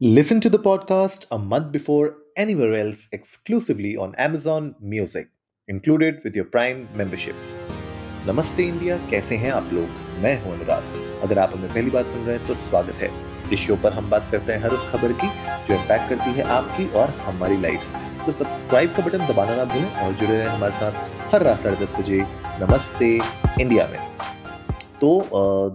Listen 0.00 0.40
to 0.40 0.48
the 0.48 0.60
podcast 0.60 1.24
a 1.32 1.36
month 1.36 1.72
before 1.72 2.14
anywhere 2.36 2.72
else 2.72 3.08
exclusively 3.10 3.96
on 3.96 4.14
Amazon 4.14 4.76
Music, 4.78 5.26
included 5.68 6.20
with 6.22 6.36
your 6.36 6.44
Prime 6.44 6.86
membership. 6.94 7.34
नमस्ते 8.26 8.66
India 8.66 8.98
कैसे 9.10 9.36
हैं 9.36 9.50
आप 9.52 9.70
लोग? 9.72 9.88
मैं 10.22 10.36
हूँ 10.42 10.52
अनुराग। 10.52 11.22
अगर 11.22 11.38
आप 11.38 11.56
हमें 11.56 11.72
पहली 11.72 11.90
बार 11.90 12.04
सुन 12.04 12.24
रहे 12.26 12.36
हैं 12.36 12.46
तो 12.46 12.54
स्वागत 12.68 13.02
है। 13.02 13.10
इस 13.52 13.60
शो 13.60 13.76
पर 13.82 13.92
हम 13.92 14.10
बात 14.10 14.28
करते 14.32 14.52
हैं 14.52 14.62
हर 14.62 14.74
उस 14.74 14.86
खबर 14.90 15.12
की 15.22 15.28
जो 15.68 15.74
इम्पैक्ट 15.80 16.08
करती 16.08 16.32
है 16.36 16.44
आपकी 16.58 16.88
और 17.00 17.10
हमारी 17.26 17.60
लाइफ 17.62 17.80
तो 18.26 18.32
सब्सक्राइब 18.32 18.94
का 18.96 19.06
बटन 19.06 19.26
दबाना 19.32 19.56
ना 19.56 19.64
भूलें 19.74 19.90
और 20.04 20.12
जुड़े 20.12 20.32
रहें 20.32 20.46
हमारे 20.46 20.72
साथ 20.74 21.34
हर 21.34 21.42
रात 21.42 21.60
साढ़े 21.60 21.84
दस 21.84 21.98
बजे 21.98 22.20
नमस्ते 22.62 23.14
इंडिया 23.62 23.88
में। 23.88 23.98
तो 25.00 25.08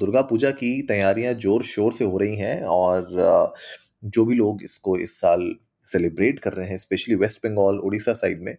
दुर्गा 0.00 0.20
पूजा 0.22 0.50
की 0.58 0.70
तैयारियाँ 0.88 1.32
ज़ोर 1.34 1.62
शोर 1.62 1.92
से 1.92 2.04
हो 2.04 2.18
रही 2.18 2.36
हैं 2.36 2.62
और 2.64 3.54
जो 4.02 4.24
भी 4.24 4.34
लोग 4.34 4.62
इसको 4.62 4.96
इस 4.98 5.20
साल 5.20 5.54
सेलिब्रेट 5.88 6.38
कर 6.38 6.52
रहे 6.52 6.68
हैं 6.68 6.78
specially 6.78 7.14
West 7.14 7.46
Bengal 7.46 7.78
Orissa 7.80 8.12
side 8.12 8.42
में 8.42 8.56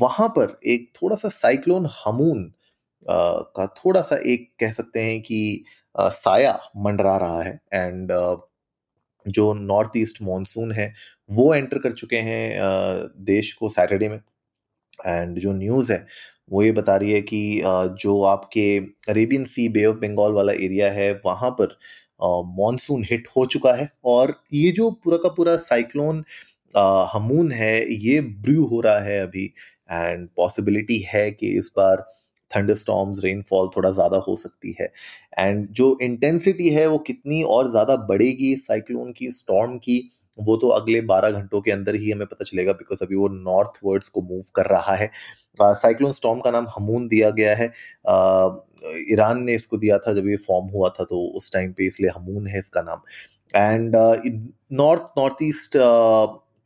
वहाँ 0.00 0.28
पर 0.28 0.58
एक 0.66 0.90
थोड़ा 1.02 1.16
सा 1.16 1.28
साइक्लोन 1.28 1.88
हमून 2.04 2.44
का 3.06 3.66
थोड़ा 3.76 4.00
सा 4.00 4.16
एक 4.26 4.50
कह 4.60 4.72
सकते 4.72 5.02
हैं 5.02 5.20
कि 5.22 5.64
आ, 5.94 6.08
साया 6.08 6.58
मंडरा 6.76 7.16
रहा 7.16 7.42
है 7.42 7.58
एंड 7.74 8.12
जो 9.26 9.52
नॉर्थ 9.54 9.96
ईस्ट 9.96 10.22
मानसून 10.22 10.72
है 10.72 10.92
वो 11.30 11.54
एंटर 11.54 11.78
कर 11.78 11.92
चुके 11.92 12.16
हैं 12.16 12.60
देश 13.24 13.52
को 13.52 13.68
सैटरडे 13.68 14.08
में 14.08 14.20
एंड 15.06 15.38
जो 15.38 15.52
न्यूज़ 15.52 15.92
है 15.92 16.06
वो 16.50 16.62
ये 16.62 16.72
बता 16.72 16.96
रही 16.96 17.12
है 17.12 17.20
कि 17.22 17.62
जो 18.00 18.20
आपके 18.24 18.66
Arabian 19.08 19.44
Sea 19.44 19.68
Bay 19.68 19.84
of 19.84 19.96
Bengal 19.96 20.32
वाला 20.32 20.52
एरिया 20.52 20.90
है 20.90 21.12
वहाँ 21.24 21.50
पर 21.50 21.76
मॉनसून 22.22 23.04
हिट 23.10 23.28
हो 23.36 23.46
चुका 23.46 23.72
है 23.74 23.90
और 24.04 24.34
ये 24.52 24.70
जो 24.72 24.90
पूरा 25.04 25.16
का 25.16 25.28
पूरा 25.28 25.56
साइक्लोन 25.56 26.24
हमून 27.12 27.50
है, 27.52 27.92
ये 27.94 28.20
ब्रू 28.20 28.64
हो 28.66 28.80
रहा 28.80 29.00
है 29.00 29.20
अभी 29.20 29.44
एंड 29.90 30.28
पॉसिबिलिटी 30.36 30.98
है 31.08 31.30
कि 31.30 31.56
इस 31.58 31.72
बार 31.76 32.04
थंडर 32.50 32.74
स्टॉम्स 32.74 33.20
रेनफॉल 33.24 33.68
थोड़ा 33.76 33.90
ज़्यादा 33.92 34.16
हो 34.26 34.36
सकती 34.36 34.76
है। 34.80 34.92
एंड 35.38 35.66
जो 35.70 35.96
इंटेंसिटी 36.02 36.68
है 36.70 36.86
वो 36.86 36.98
कितनी 37.06 37.42
और 37.44 37.70
ज़्यादा 37.70 37.96
बढ़ेगी 38.08 38.54
साइक्लोन 38.58 39.12
की 39.12 39.30
स्टॉर्म 39.32 39.76
की 39.78 39.98
वो 40.38 40.56
तो 40.56 40.68
अगले 40.68 41.00
12 41.02 41.30
घंटों 41.30 41.60
के 41.60 41.70
अंदर 41.70 41.94
ही 41.94 42.10
हमें 42.10 42.26
पता 42.26 42.44
चलेगा 42.44 42.72
बिकॉज़ 42.74 43.04
अभी 43.04 43.16
वो 43.16 43.28
नॉर्थ 43.28 43.78
वर्ड्स 43.84 44.08
को 44.08 44.22
मूव 44.22 44.42
कर 44.56 44.66
रहा 44.66 44.94
है। 44.94 45.10
साइक्लोन 45.58 46.10
uh, 46.10 46.16
स्टॉम 46.16 46.40
का 46.40 46.50
नाम 46.50 46.66
हमून 46.70 47.06
दिया 47.08 47.30
गया 47.30 47.54
है। 47.56 47.66
ईरान 49.12 49.42
ने 49.42 49.54
इसको 49.54 49.76
दिया 49.76 49.98
था 49.98 50.12
जब 50.14 50.28
ये 50.28 50.36
फॉर्म 50.46 50.66
हुआ 50.70 50.88
था 50.98 51.04
तो 51.04 51.20
उस 51.36 51.52
टाइम 51.52 51.72
पे 51.72 51.86
इसलिए 51.86 52.10
हमून 52.10 52.46
है 52.46 52.58
इसका 52.58 52.82
नाम। 52.82 53.00
एंड 53.54 53.96
नॉर्थ 54.72 55.18
नॉर्थ 55.18 55.42
ईस्ट 55.42 55.76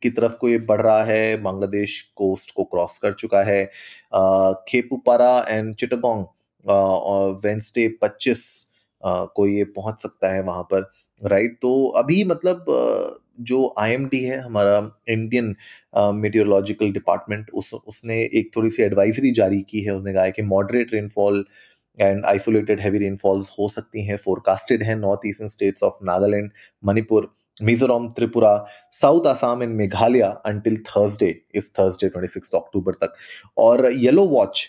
की 0.01 0.09
तरफ़ 0.09 0.33
को 0.33 0.49
ये 0.49 0.57
बढ़ 0.59 0.81
रहा 0.81 1.03
है, 1.03 1.37
बांग्लादेश 1.41 2.01
कोस्ट 2.15 2.53
को 2.55 2.63
क्रॉस 2.65 2.97
कर 2.97 3.13
चुका 3.13 3.43
है। 3.43 3.63
खेपुपारा 4.69 5.37
एंड 5.49 5.75
चिटगोंग 5.75 6.25
वेंसडे 7.45 7.87
पच्चीस 8.01 8.43
को 9.03 9.45
ये 9.47 9.63
पहुँच 9.75 10.01
सकता 10.01 10.33
है 10.33 10.41
वहाँ 10.43 10.63
पर 10.71 10.91
राइट 11.21 11.57
तो 11.61 11.87
अभी 11.97 12.23
मतलब 12.23 12.65
जो 13.41 13.73
आईएमडी 13.79 14.19
है, 14.23 14.39
हमारा 14.39 14.77
इंडियन 15.09 15.55
मेटियोलॉजिकल 16.15 16.91
डिपार्टमेंट 16.93 17.49
उस, 17.51 17.73
उसने 17.73 18.21
एक 18.23 18.51
थोड़ी 18.55 18.69
सी 18.69 18.83
एडवाइजरी 18.83 19.31
जारी 19.31 19.61
की 19.69 19.81
है। 19.81 19.95
उसने 19.95 20.13
कहा 20.13 20.23
है 20.23 20.31
कि 20.31 20.41
moderate 20.43 20.93
rainfall 20.93 21.45
and 21.97 22.25
isolated 22.25 22.79
heavy 22.79 22.97
rainfalls 22.97 23.49
हो 23.59 23.67
सकती 23.69 24.05
हैं 24.05 24.17
फोरकास्टेड 24.17 24.83
हैं 24.83 24.95
north 24.95 25.27
eastern 25.27 25.47
states 25.49 25.83
of 25.83 26.03
Nagaland 26.05 26.51
Manipur 26.83 27.33
Mizoram 27.61 28.07
Tripura 28.07 28.53
south 28.91 29.27
Assam 29.27 29.63
and 29.63 29.75
Meghalaya 29.75 30.21
until 30.45 30.77
Thursday 30.87 31.33
इस 31.55 31.71
थर्सडे 31.79 32.09
26 32.09 32.55
अक्टूबर 32.55 32.93
तक। 32.93 33.13
और 33.57 33.91
येलो 33.93 34.27
वॉच 34.27 34.67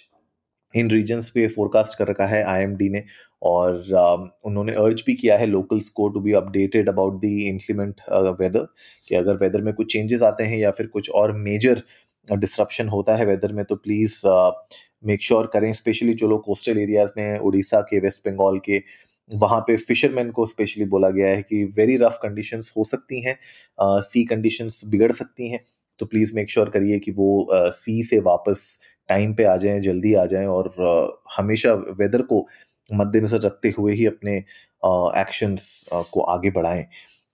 इन 0.74 0.90
रीजन्स 0.90 1.28
पे 1.30 1.46
फोरकास्ट 1.48 1.98
कर 1.98 2.08
रखा 2.08 2.26
है 2.26 2.42
आईएमडी 2.44 2.88
ने 2.88 3.04
और 3.42 3.82
uh, 3.82 4.28
उन्होंने 4.44 4.72
अर्ज़ 4.72 5.02
भी 5.06 5.14
किया 5.14 5.36
है 5.38 5.46
लोकल्स 5.46 5.88
को 5.88 6.08
to 6.08 6.20
be 6.20 6.32
updated 6.32 6.88
about 6.88 7.20
the 7.20 7.24
inclement 7.24 8.00
weather 8.40 8.66
कि 9.08 9.14
अगर 9.14 9.36
वेदर 9.36 9.62
में 9.62 9.72
कुछ 9.74 9.92
चेंजेस 9.92 10.22
आते 10.22 10.44
हैं 10.44 10.58
या 10.58 10.70
फिर 10.70 10.86
कुछ 10.86 11.10
और 11.10 11.32
मेजर 11.38 11.82
डिस्ट्रप्शन 12.28 12.88
होता 12.88 13.16
है 13.16 13.24
वेदर 13.26 13.52
में 13.52 13.64
तो 13.64 13.76
प्लीज़ 13.76 14.20
मेक 15.04 15.22
श्योर 15.22 15.46
करें 15.46 15.72
स्पेशली 15.72 16.14
जो 16.14 16.28
लोग 16.28 16.44
कोस्टल 16.44 16.78
एरियाज़ 16.78 17.12
में 17.16 17.38
उड़ीसा 17.38 17.80
के 17.80 17.98
वेस्ट 17.98 18.28
बंगाल 18.28 18.58
के 18.58 18.82
वहाँ 19.32 19.60
पे 19.60 19.76
फिशरमैन 19.78 20.30
को 20.30 20.46
स्पेशली 20.46 20.84
बोला 20.86 21.10
गया 21.10 21.28
है 21.28 21.42
कि 21.42 21.64
वेरी 21.76 21.96
रफ 21.96 22.18
कंडीशंस 22.22 22.72
हो 22.76 22.84
सकती 22.84 23.20
हैं 23.22 23.38
सी 24.02 24.24
कंडीशंस 24.26 24.80
बिगड़ 24.86 25.12
सकती 25.12 25.48
हैं 25.50 25.60
तो 26.00 26.06
प्लीज़ 26.06 26.34
मेक 26.36 26.50
श्योर 26.50 26.70
करिए 26.70 26.98
कि 26.98 27.10
वो 27.12 27.48
सी 27.52 28.02
से 28.04 28.20
वापस 28.22 28.80
टाइम 29.08 29.34
पे 29.34 29.44
आ 29.44 29.56
जाएँ, 29.56 29.80
जल्दी 29.80 30.14
आ 30.14 30.24
जाएँ 30.26 30.46
और 30.46 30.74
हमेशा 31.36 31.72
वेदर 31.98 32.22
को 32.22 32.46
मद्देनजर 32.90 33.40
रखते 33.40 33.74
हुए 33.78 33.94
ही 33.94 34.06
अपने 34.06 34.36
एक्शंस 35.20 35.84
को 36.12 36.20
आगे 36.22 36.50
बढ़ाएँ। 36.50 36.86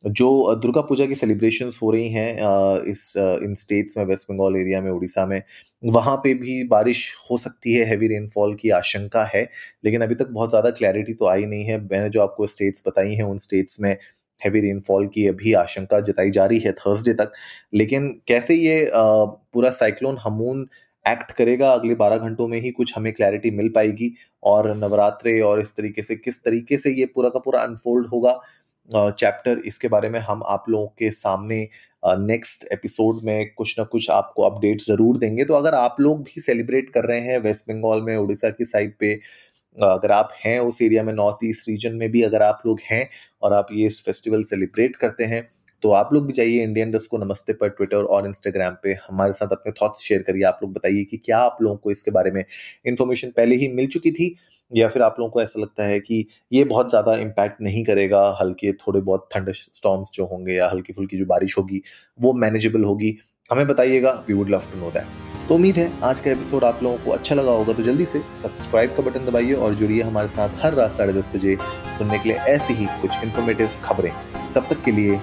जो 0.04 0.54
दुर्गा 0.56 0.80
पूजा 0.80 1.06
की 1.06 1.14
सेलिब्रेशंस 1.14 1.78
हो 1.82 1.90
रही 1.90 2.08
हैं 2.10 2.82
इस 2.90 3.12
इन 3.16 3.54
स्टेट्स 3.54 3.96
में 3.98 4.04
वेस्ट 4.06 4.30
बंगाल 4.30 4.56
एरिया 4.56 4.80
में, 4.80 4.90
उड़ीसा 4.90 5.24
में, 5.26 5.42
वहाँ 5.84 6.16
पे 6.16 6.34
भी 6.34 6.62
बारिश 6.66 7.14
हो 7.30 7.38
सकती 7.38 7.72
है 7.74 7.84
हैवी 7.86 8.08
रेनफॉल 8.08 8.54
की 8.54 8.70
आशंका 8.72 9.24
है, 9.34 9.42
लेकिन 9.84 10.02
अभी 10.02 10.14
तक 10.14 10.28
बहुत 10.28 10.50
ज़्यादा 10.50 10.70
क्लैरिटी 10.72 11.14
तो 11.14 11.26
आई 11.28 11.44
नहीं 11.46 11.64
है। 11.64 11.80
मैंने 11.82 12.08
जो 12.08 12.22
आपको 12.22 12.46
स्टेट्स 12.46 12.82
बताई 12.86 13.14
हैं, 13.14 13.24
उन 13.24 13.38
स्टेट्स 13.38 13.80
में 13.80 13.96
हैवी 14.40 14.60
रेनफॉल 14.60 15.06
की 15.14 15.26
अभी 15.28 15.52
आशंका 15.54 16.00
जताई 16.02 16.30
जा 16.30 16.44
रही 16.46 16.58
है 16.60 16.72
थर्सडे 16.74 17.12
तक। 17.14 17.32
लेकिन 17.74 18.08
कैसे 18.28 18.54
ये 18.54 18.90
पूरा 18.94 19.70
साइक्लोन 19.72 20.18
हमून 20.20 20.68
एक्ट 21.04 21.30
करेगा, 21.32 21.70
अगले 21.70 21.94
बारह 21.94 22.16
घंटों 22.18 22.46
में 22.48 22.60
ही 22.60 22.70
कुछ 22.70 22.92
हमें 22.96 23.12
क्लैरिटी 23.12 23.50
मिल 23.50 23.68
पाएगी, 23.68 24.12
और 24.42 24.74
नवरात्रे 24.76 25.40
और 25.40 25.60
इस 25.60 25.74
तरीके 25.76 26.02
से, 26.02 26.16
किस 26.16 26.42
तरीके 26.44 26.78
से 26.78 26.90
ये 26.94 27.06
पूरा 27.06 27.28
का 27.28 27.38
पूरा 27.38 27.60
अनफोल्ड 27.60 28.06
होगा 28.06 28.40
चैप्टर 28.88 29.58
इसके 29.58 29.88
बारे 29.88 30.08
में 30.08 30.18
हम 30.20 30.42
आप 30.46 30.64
लोगों 30.68 30.86
के 30.86 31.10
सामने 31.10 31.68
नेक्स्ट 32.06 32.64
uh, 32.64 32.72
एपिसोड 32.72 33.20
में 33.24 33.54
कुछ 33.54 33.78
ना 33.78 33.84
कुछ 33.84 34.10
आपको 34.10 34.42
अपडेट 34.42 34.80
ज़रूर 34.80 35.18
देंगे। 35.18 35.44
तो 35.44 35.54
अगर 35.54 35.74
आप 35.74 35.96
लोग 36.00 36.22
भी 36.22 36.40
सेलिब्रेट 36.40 36.90
कर 36.90 37.04
रहे 37.04 37.20
हैं 37.20 37.38
वेस्ट 37.38 37.70
बंगाल 37.70 38.02
में 38.02 38.16
उड़ीसा 38.16 38.50
की 38.50 38.64
साइड 38.64 38.94
पे 39.00 39.14
अगर 39.78 40.12
आप 40.12 40.32
हैं 40.44 40.58
उस 40.60 40.82
एरिया 40.82 41.02
में 41.02 41.12
नॉर्थ 41.12 41.38
ईस्ट 41.44 41.68
रीजन 41.68 41.94
में 41.94 42.10
भी 42.10 42.22
अगर 42.22 42.42
आप 42.42 42.62
लोग 42.66 42.80
हैं 42.84 43.08
और 43.42 43.52
आप 43.52 43.68
ये 43.72 43.88
फेस्टिवल 43.88 44.42
सेलिब्रेट 44.42 44.96
करते 44.96 45.24
हैं 45.24 45.48
तो 45.82 45.90
आप 45.90 46.12
लोग 46.12 46.26
भी 46.26 46.32
जाइए 46.32 46.62
इंडियन 46.62 46.90
डस्ट 46.90 47.10
को 47.10 47.18
नमस्ते 47.18 47.52
पर 47.52 47.68
ट्विटर 47.68 48.04
और 48.04 48.26
इंस्टाग्राम 48.26 48.76
पे। 48.82 48.92
हमारे 49.08 49.32
साथ 49.32 49.48
अपने 49.52 49.72
थॉट्स 49.72 50.00
शेयर 50.00 50.22
करिए। 50.22 50.42
आप 50.44 50.58
लोग 50.62 50.72
बताइए 50.72 51.04
कि 51.04 51.16
क्या 51.16 51.38
आप 51.38 51.58
लोगों 51.62 51.76
को 51.76 51.90
इसके 51.90 52.10
बारे 52.10 52.30
में 52.30 52.44
इन्फॉर्मेशन 52.86 53.30
पहले 53.36 53.56
ही 53.56 53.68
मिल 53.68 53.86
चुकी 53.86 54.10
थी 54.10 54.34
या 54.72 54.88
फिर 54.88 55.02
आप 55.02 55.16
लोगों 55.18 55.30
को 55.30 55.42
ऐसा 55.42 55.60
लगता 55.60 55.84
है 55.84 56.00
कि 56.00 56.24
ये 56.52 56.64
बहुत 56.64 56.90
ज़्यादा 56.90 57.14
इम्पैक्ट 57.16 57.60
नहीं 57.60 57.84
करेगा? 57.84 58.22
हल्के 58.40 58.72
थोड़े 58.72 59.00
बहुत 59.00 59.28
ठंड 59.32 59.52
स्टॉम्स 59.52 60.10
जो 60.14 60.26
होंगे 60.26 60.54
या 60.54 60.68
हल्की 60.70 60.92
फुल्की 60.92 61.18
जो 61.18 61.26
बारिश 61.26 61.56
होगी, 61.58 61.82
वो 62.18 62.32
मैनेजेबल 62.34 62.84
होगी। 62.84 63.16
हमें 63.50 63.66
बताइएगा। 63.66 64.10
We 64.28 64.34
would 64.34 64.48
love 64.50 64.62
to 64.72 64.80
know 64.80 64.90
that 64.90 65.26
तो 65.48 65.54
उम्मीद 65.54 65.76
है 65.76 65.90
आज 66.02 66.20
का 66.20 66.30
एपिसोड 66.30 66.64
आप 66.64 66.82
लोगों 66.82 66.98
को 66.98 67.10
अच्छा 67.10 67.34
लगा 67.34 67.50
होगा। 67.52 67.72
तो 67.72 67.82
जल्दी 67.82 68.04
से 68.06 68.20
सब्सक्राइब 68.42 68.94
का 68.96 69.02
बटन 69.02 69.26
दबाइए 69.26 69.54
और 69.54 69.74
जुड़िए 69.74 70.02
हमारे 70.02 70.28
साथ 70.28 70.62
हर 70.62 70.74
रात 70.74 70.92
साढ़े 70.92 71.12
दस 71.12 71.30
बजे 71.34 71.56
सुनने 71.98 72.18
के 72.18 72.28
लिए 72.28 72.38
ऐसी 72.48 72.74
ही 72.74 72.86
कुछ 73.00 73.24
इन्फॉर्मेटिव 73.24 73.70
खबरें। 73.84 74.12
तब 74.54 74.66
तक 74.70 74.84
के 74.84 74.92
लिए 74.92 75.20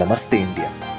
नमस्ते 0.00 0.36
इंडिया। 0.36 0.89